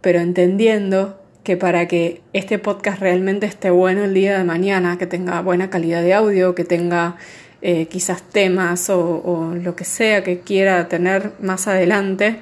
pero 0.00 0.20
entendiendo 0.20 1.20
que 1.42 1.56
para 1.56 1.88
que 1.88 2.22
este 2.32 2.58
podcast 2.58 3.00
realmente 3.00 3.46
esté 3.46 3.70
bueno 3.70 4.04
el 4.04 4.14
día 4.14 4.36
de 4.38 4.44
mañana, 4.44 4.98
que 4.98 5.06
tenga 5.06 5.40
buena 5.40 5.70
calidad 5.70 6.02
de 6.02 6.14
audio, 6.14 6.54
que 6.54 6.64
tenga 6.64 7.16
eh, 7.62 7.88
quizás 7.88 8.22
temas 8.22 8.88
o, 8.88 9.54
lo 9.54 9.76
que 9.76 9.84
sea 9.84 10.24
que 10.24 10.40
quiera 10.40 10.88
tener 10.88 11.32
más 11.40 11.68
adelante, 11.68 12.40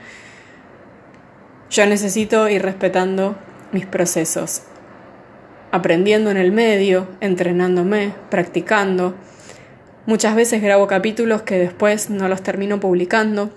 yo 1.71 1.87
necesito 1.87 2.49
ir 2.49 2.63
respetando 2.63 3.37
mis 3.73 3.85
procesos, 3.85 4.63
aprendiendo 5.73 6.31
en 6.31 6.37
el 6.37 6.53
medio, 6.53 7.09
entrenándome, 7.21 8.15
practicando. 8.31 9.17
Muchas 10.07 10.37
veces 10.37 10.63
grabo 10.63 10.87
capítulos 10.87 11.43
que 11.43 11.59
después 11.59 12.11
no 12.11 12.29
los 12.29 12.43
termino 12.43 12.79
publicando 12.79 13.53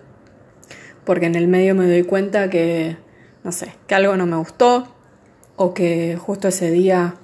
porque 1.06 1.27
en 1.27 1.36
el 1.36 1.48
medio 1.48 1.75
me 1.75 1.86
doy 1.86 2.03
cuenta 2.03 2.50
que, 2.50 2.98
no 3.44 3.51
sé, 3.51 3.74
que 3.88 3.94
algo 3.96 4.18
no 4.18 4.25
me 4.25 4.36
gustó 4.38 4.96
o 5.56 5.75
que 5.75 6.18
justo 6.20 6.48
ese 6.48 6.72
día 6.72 7.15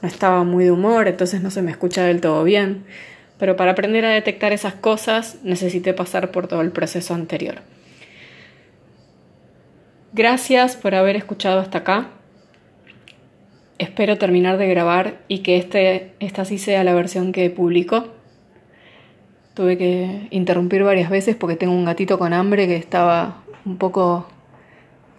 no 0.00 0.08
estaba 0.08 0.42
muy 0.42 0.64
de 0.64 0.70
humor, 0.70 1.06
entonces 1.06 1.42
no 1.42 1.50
se 1.50 1.60
me 1.60 1.70
escucha 1.70 2.02
del 2.04 2.22
todo 2.22 2.44
bien 2.44 2.86
pero 3.38 3.56
para 3.56 3.72
aprender 3.72 4.04
a 4.04 4.10
detectar 4.10 4.52
esas 4.52 4.74
cosas 4.74 5.38
necesité 5.42 5.92
pasar 5.92 6.30
por 6.30 6.46
todo 6.46 6.60
el 6.60 6.70
proceso 6.70 7.14
anterior. 7.14 7.62
Gracias 10.12 10.76
por 10.76 10.94
haber 10.94 11.16
escuchado 11.16 11.58
hasta 11.58 11.78
acá. 11.78 12.10
Espero 13.78 14.16
terminar 14.16 14.58
de 14.58 14.68
grabar 14.68 15.18
y 15.26 15.40
que 15.40 15.56
este, 15.56 16.12
esta 16.20 16.44
sí 16.44 16.58
sea 16.58 16.84
la 16.84 16.94
versión 16.94 17.32
que 17.32 17.50
publico. 17.50 18.06
Tuve 19.54 19.76
que 19.76 20.28
interrumpir 20.30 20.84
varias 20.84 21.10
veces 21.10 21.34
porque 21.34 21.56
tengo 21.56 21.72
un 21.72 21.84
gatito 21.84 22.18
con 22.18 22.32
hambre 22.32 22.68
que 22.68 22.76
estaba 22.76 23.42
un 23.64 23.76
poco 23.76 24.28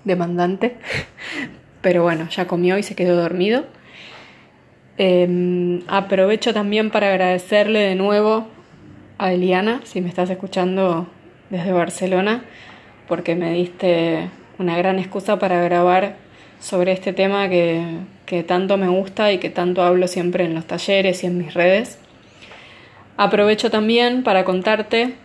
demandante. 0.05 0.77
Pero 1.81 2.03
bueno, 2.03 2.29
ya 2.29 2.47
comió 2.47 2.77
y 2.77 2.83
se 2.83 2.95
quedó 2.95 3.17
dormido. 3.17 3.65
Em, 4.97 5.81
aprovecho 5.87 6.53
también 6.53 6.89
para 6.89 7.09
agradecerle 7.09 7.79
de 7.79 7.95
nuevo 7.95 8.47
a 9.17 9.33
Eliana, 9.33 9.81
si 9.83 9.99
me 9.99 10.07
estás 10.07 10.29
escuchando 10.29 11.07
desde 11.49 11.73
Barcelona, 11.73 12.43
porque 13.07 13.35
me 13.35 13.51
diste 13.51 14.29
una 14.57 14.77
gran 14.77 14.99
excusa 14.99 15.37
para 15.37 15.61
grabar 15.61 16.15
sobre 16.61 16.93
este 16.93 17.11
tema 17.11 17.49
que, 17.49 17.83
que 18.25 18.43
tanto 18.43 18.77
me 18.77 18.87
gusta 18.87 19.33
y 19.33 19.37
que 19.37 19.49
tanto 19.49 19.83
hablo 19.83 20.07
siempre 20.07 20.45
en 20.45 20.55
los 20.55 20.65
talleres 20.65 21.23
y 21.23 21.27
en 21.27 21.37
mis 21.37 21.53
redes. 21.53 21.99
Aprovecho 23.17 23.69
también 23.69 24.23
para 24.23 24.45
contarte, 24.45 25.15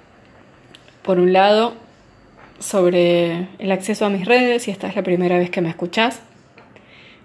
por 1.02 1.18
un 1.18 1.32
lado, 1.32 1.74
sobre 2.58 3.48
el 3.58 3.72
acceso 3.72 4.04
a 4.04 4.10
mis 4.10 4.26
redes, 4.26 4.64
si 4.64 4.70
esta 4.70 4.88
es 4.88 4.96
la 4.96 5.02
primera 5.02 5.38
vez 5.38 5.50
que 5.50 5.60
me 5.60 5.70
escuchás. 5.70 6.20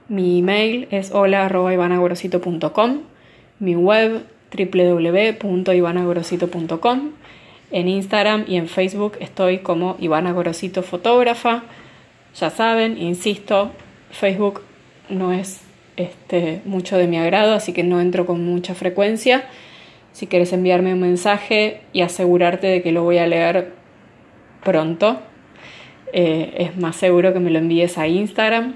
Mi 0.08 0.40
email 0.40 0.88
es 0.92 1.12
hola.ivanagorosito.com, 1.12 3.02
mi 3.60 3.76
web 3.76 4.24
www.ivanagorosito.com. 4.56 7.12
En 7.72 7.88
Instagram 7.88 8.46
y 8.48 8.58
en 8.58 8.68
Facebook 8.68 9.14
estoy 9.20 9.58
como 9.60 9.96
Ivana 10.00 10.32
Gorosito 10.32 10.84
Fotógrafa. 10.84 11.64
Ya 12.40 12.52
saben, 12.52 13.02
insisto, 13.02 13.72
Facebook 14.12 14.62
no 15.10 15.34
es 15.34 15.62
este, 15.98 16.62
mucho 16.66 16.98
de 16.98 17.08
mi 17.08 17.18
agrado, 17.18 17.56
así 17.56 17.74
que 17.74 17.82
no 17.84 18.00
entro 18.00 18.28
con 18.28 18.46
mucha 18.46 18.76
frecuencia. 18.76 19.46
Si 20.12 20.28
quieres 20.28 20.54
enviarme 20.54 20.94
un 20.94 21.02
mensaje 21.02 21.82
y 21.94 22.02
asegurarte 22.02 22.68
de 22.68 22.84
que 22.84 22.92
lo 22.92 23.02
voy 23.04 23.18
a 23.18 23.26
leer 23.26 23.74
pronto, 24.64 25.20
eh, 26.14 26.54
es 26.58 26.78
más 26.78 26.96
seguro 26.96 27.34
que 27.34 27.40
me 27.40 27.50
lo 27.50 27.58
envíes 27.58 27.98
a 27.98 28.08
Instagram. 28.08 28.76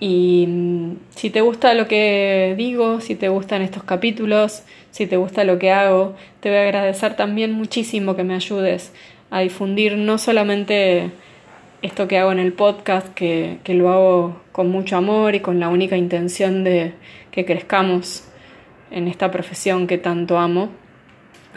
Y 0.00 0.46
mm, 0.46 0.96
si 1.10 1.30
te 1.30 1.40
gusta 1.40 1.74
lo 1.74 1.88
que 1.88 2.54
digo, 2.56 3.00
si 3.00 3.14
te 3.14 3.28
gustan 3.28 3.62
estos 3.62 3.82
capítulos, 3.82 4.62
si 4.90 5.06
te 5.06 5.16
gusta 5.16 5.44
lo 5.44 5.58
que 5.58 5.72
hago, 5.72 6.14
te 6.40 6.48
voy 6.48 6.58
a 6.58 6.62
agradecer 6.62 7.16
también 7.16 7.52
muchísimo 7.52 8.16
que 8.16 8.24
me 8.24 8.34
ayudes 8.34 8.92
a 9.30 9.40
difundir 9.40 9.96
no 9.96 10.18
solamente 10.18 11.10
esto 11.82 12.08
que 12.08 12.18
hago 12.18 12.32
en 12.32 12.38
el 12.38 12.52
podcast, 12.52 13.12
que, 13.14 13.58
que 13.64 13.74
lo 13.74 13.90
hago 13.90 14.40
con 14.52 14.70
mucho 14.70 14.96
amor 14.96 15.34
y 15.34 15.40
con 15.40 15.60
la 15.60 15.68
única 15.68 15.96
intención 15.96 16.64
de 16.64 16.94
que 17.30 17.44
crezcamos 17.44 18.24
en 18.90 19.06
esta 19.06 19.30
profesión 19.30 19.86
que 19.86 19.98
tanto 19.98 20.38
amo, 20.38 20.70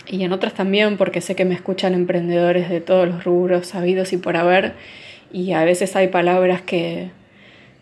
y 0.07 0.23
en 0.23 0.33
otras 0.33 0.53
también 0.53 0.97
porque 0.97 1.21
sé 1.21 1.35
que 1.35 1.45
me 1.45 1.55
escuchan 1.55 1.93
emprendedores 1.93 2.69
de 2.69 2.81
todos 2.81 3.07
los 3.07 3.23
rubros 3.23 3.67
sabidos 3.67 4.13
y 4.13 4.17
por 4.17 4.35
haber, 4.35 4.73
y 5.31 5.53
a 5.53 5.63
veces 5.63 5.95
hay 5.95 6.09
palabras 6.09 6.61
que, 6.61 7.11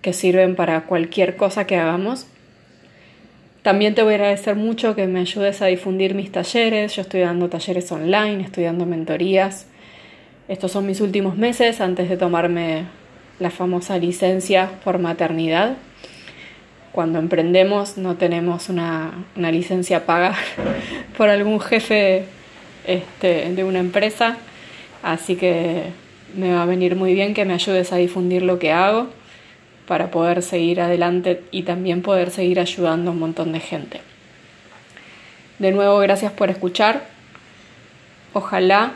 que 0.01 0.13
sirven 0.13 0.55
para 0.55 0.81
cualquier 0.81 1.35
cosa 1.35 1.67
que 1.67 1.75
hagamos. 1.75 2.25
También 3.61 3.93
te 3.93 4.03
voy 4.03 4.13
a 4.13 4.15
agradecer 4.15 4.55
mucho 4.55 4.95
que 4.95 5.05
me 5.05 5.19
ayudes 5.19 5.61
a 5.61 5.65
difundir 5.65 6.15
mis 6.15 6.31
talleres. 6.31 6.95
Yo 6.95 7.01
estoy 7.01 7.21
dando 7.21 7.49
talleres 7.49 7.91
online, 7.91 8.43
estoy 8.43 8.63
dando 8.63 8.85
mentorías. 8.85 9.67
Estos 10.47 10.71
son 10.71 10.87
mis 10.87 11.01
últimos 11.01 11.37
meses 11.37 11.81
antes 11.81 12.09
de 12.09 12.17
tomarme 12.17 12.85
la 13.39 13.51
famosa 13.51 13.97
licencia 13.97 14.69
por 14.83 14.97
maternidad. 14.99 15.75
Cuando 16.93 17.19
emprendemos 17.19 17.97
no 17.97 18.15
tenemos 18.15 18.69
una, 18.69 19.25
licencia 19.35 20.05
paga 20.05 20.35
por 21.17 21.29
algún 21.29 21.59
jefe 21.59 22.23
este, 22.87 23.51
de 23.53 23.63
una 23.63 23.79
empresa, 23.79 24.37
así 25.03 25.35
que 25.35 25.83
me 26.35 26.53
va 26.53 26.63
a 26.63 26.65
venir 26.65 26.95
muy 26.95 27.13
bien 27.13 27.33
que 27.33 27.45
me 27.45 27.53
ayudes 27.53 27.93
a 27.93 27.97
difundir 27.97 28.41
lo 28.41 28.57
que 28.57 28.71
hago 28.71 29.09
para 29.89 30.11
poder 30.11 30.43
seguir 30.43 30.81
adelante 30.81 31.41
y 31.49 31.63
también 31.63 32.03
poder 32.03 32.29
seguir 32.29 32.59
ayudando 32.59 33.09
a 33.09 33.13
un 33.13 33.19
montón 33.19 33.53
de 33.53 33.59
gente. 33.59 34.01
De 35.57 35.71
nuevo, 35.71 35.97
gracias 35.97 36.31
por 36.31 36.51
escuchar. 36.51 37.07
Ojalá 38.33 38.93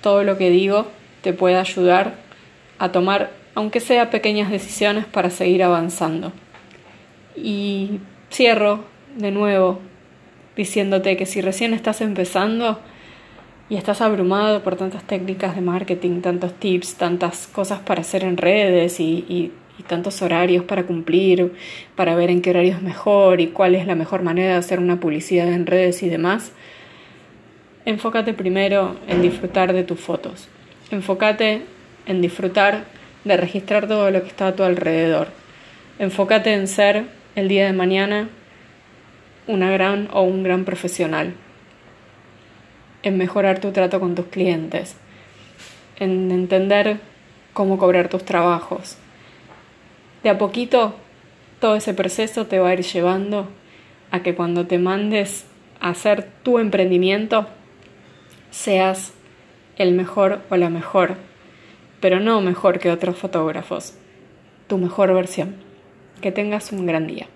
todo 0.00 0.22
lo 0.22 0.38
que 0.38 0.50
digo 0.50 0.86
te 1.22 1.32
pueda 1.32 1.58
ayudar 1.58 2.14
a 2.78 2.92
tomar, 2.92 3.32
aunque 3.56 3.80
sea 3.80 4.10
pequeñas 4.10 4.52
decisiones, 4.52 5.04
para 5.04 5.30
seguir 5.30 5.64
avanzando. 5.64 6.32
Y 7.34 7.98
cierro 8.30 8.84
de 9.16 9.32
nuevo 9.32 9.80
diciéndote 10.54 11.16
que 11.16 11.26
si 11.26 11.40
recién 11.40 11.74
estás 11.74 12.00
empezando 12.02 12.78
y 13.68 13.74
estás 13.74 14.00
abrumado 14.00 14.62
por 14.62 14.76
tantas 14.76 15.02
técnicas 15.02 15.56
de 15.56 15.60
marketing, 15.60 16.20
tantos 16.20 16.54
tips, 16.54 16.94
tantas 16.94 17.48
cosas 17.48 17.80
para 17.80 18.02
hacer 18.02 18.22
en 18.22 18.36
redes 18.36 19.00
y, 19.00 19.52
y 19.80 19.82
tantos 19.82 20.20
horarios 20.20 20.64
para 20.64 20.84
cumplir, 20.84 21.52
para 21.96 22.14
ver 22.14 22.28
en 22.28 22.42
qué 22.42 22.50
horario 22.50 22.74
es 22.74 22.82
mejor 22.82 23.40
y 23.40 23.46
cuál 23.48 23.74
es 23.74 23.86
la 23.86 23.94
mejor 23.94 24.22
manera 24.22 24.52
de 24.52 24.58
hacer 24.58 24.78
una 24.78 25.00
publicidad 25.00 25.48
en 25.48 25.64
redes 25.64 26.02
y 26.02 26.10
demás, 26.10 26.52
enfócate 27.86 28.34
primero 28.34 28.96
en 29.08 29.22
disfrutar 29.22 29.72
de 29.72 29.82
tus 29.82 29.98
fotos. 29.98 30.48
Enfócate 30.90 31.62
en 32.06 32.20
disfrutar 32.20 32.84
de 33.24 33.36
registrar 33.38 33.88
todo 33.88 34.10
lo 34.10 34.20
que 34.20 34.28
está 34.28 34.48
a 34.48 34.54
tu 34.54 34.64
alrededor. 34.64 35.28
Enfócate 35.98 36.52
en 36.52 36.68
ser 36.68 37.06
el 37.34 37.48
día 37.48 37.64
de 37.64 37.72
mañana 37.72 38.28
una 39.46 39.70
gran 39.70 40.08
o 40.12 40.22
un 40.22 40.42
gran 40.42 40.66
profesional. 40.66 41.32
En 43.02 43.16
mejorar 43.16 43.60
tu 43.60 43.72
trato 43.72 43.98
con 43.98 44.14
tus 44.14 44.26
clientes. 44.26 44.96
En 45.98 46.30
entender 46.30 46.98
cómo 47.54 47.78
cobrar 47.78 48.08
tus 48.08 48.24
trabajos, 48.24 48.98
de 50.22 50.30
a 50.30 50.38
poquito 50.38 50.94
todo 51.60 51.76
ese 51.76 51.94
proceso 51.94 52.46
te 52.46 52.58
va 52.58 52.70
a 52.70 52.74
ir 52.74 52.82
llevando 52.82 53.48
a 54.10 54.22
que 54.22 54.34
cuando 54.34 54.66
te 54.66 54.78
mandes 54.78 55.46
a 55.80 55.90
hacer 55.90 56.28
tu 56.42 56.58
emprendimiento 56.58 57.46
seas 58.50 59.12
el 59.76 59.92
mejor 59.92 60.40
o 60.50 60.56
la 60.56 60.70
mejor, 60.70 61.16
pero 62.00 62.20
no 62.20 62.40
mejor 62.40 62.78
que 62.78 62.90
otros 62.90 63.16
fotógrafos, 63.16 63.94
tu 64.66 64.78
mejor 64.78 65.14
versión. 65.14 65.56
Que 66.20 66.32
tengas 66.32 66.70
un 66.70 66.84
gran 66.84 67.06
día. 67.06 67.28